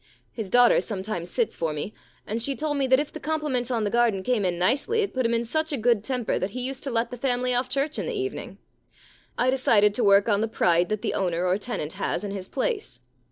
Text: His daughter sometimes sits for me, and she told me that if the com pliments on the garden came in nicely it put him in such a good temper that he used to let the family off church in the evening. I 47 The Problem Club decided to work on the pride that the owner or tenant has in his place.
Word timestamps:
His 0.31 0.49
daughter 0.49 0.81
sometimes 0.81 1.29
sits 1.29 1.55
for 1.55 1.73
me, 1.73 1.93
and 2.25 2.41
she 2.41 2.55
told 2.55 2.77
me 2.77 2.87
that 2.87 2.99
if 2.99 3.11
the 3.13 3.19
com 3.19 3.39
pliments 3.39 3.69
on 3.69 3.83
the 3.83 3.91
garden 3.91 4.23
came 4.23 4.43
in 4.45 4.57
nicely 4.57 5.01
it 5.01 5.13
put 5.13 5.27
him 5.27 5.33
in 5.35 5.45
such 5.45 5.71
a 5.71 5.77
good 5.77 6.03
temper 6.03 6.39
that 6.39 6.49
he 6.57 6.61
used 6.63 6.83
to 6.85 6.89
let 6.89 7.11
the 7.11 7.17
family 7.17 7.53
off 7.53 7.69
church 7.69 7.99
in 7.99 8.07
the 8.07 8.11
evening. 8.19 8.57
I 9.37 9.49
47 9.49 9.51
The 9.51 9.51
Problem 9.51 9.51
Club 9.51 9.51
decided 9.51 9.93
to 9.93 10.03
work 10.03 10.27
on 10.29 10.41
the 10.41 10.47
pride 10.57 10.89
that 10.89 11.01
the 11.03 11.13
owner 11.13 11.45
or 11.45 11.55
tenant 11.59 11.93
has 12.01 12.23
in 12.23 12.31
his 12.31 12.47
place. 12.49 13.01